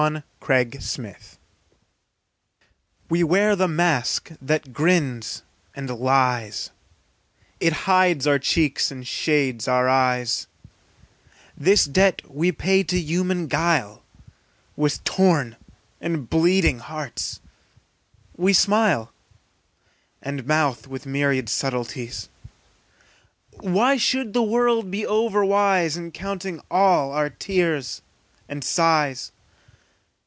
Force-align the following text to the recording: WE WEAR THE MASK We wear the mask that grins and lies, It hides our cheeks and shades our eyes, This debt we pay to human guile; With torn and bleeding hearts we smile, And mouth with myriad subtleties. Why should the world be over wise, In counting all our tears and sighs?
WE 0.09 0.23
WEAR 0.47 0.65
THE 0.71 0.79
MASK 0.79 1.37
We 3.07 3.23
wear 3.23 3.55
the 3.55 3.67
mask 3.67 4.31
that 4.41 4.73
grins 4.73 5.43
and 5.75 5.91
lies, 5.91 6.71
It 7.59 7.71
hides 7.87 8.25
our 8.25 8.39
cheeks 8.39 8.89
and 8.89 9.05
shades 9.07 9.67
our 9.67 9.87
eyes, 9.87 10.47
This 11.55 11.85
debt 11.85 12.23
we 12.27 12.51
pay 12.51 12.81
to 12.81 12.99
human 12.99 13.45
guile; 13.45 14.01
With 14.75 15.03
torn 15.03 15.55
and 16.01 16.27
bleeding 16.27 16.79
hearts 16.79 17.39
we 18.35 18.53
smile, 18.53 19.13
And 20.19 20.47
mouth 20.47 20.87
with 20.87 21.05
myriad 21.05 21.47
subtleties. 21.47 22.27
Why 23.59 23.97
should 23.97 24.33
the 24.33 24.41
world 24.41 24.89
be 24.89 25.05
over 25.05 25.45
wise, 25.45 25.95
In 25.95 26.09
counting 26.11 26.59
all 26.71 27.11
our 27.13 27.29
tears 27.29 28.01
and 28.49 28.63
sighs? 28.63 29.31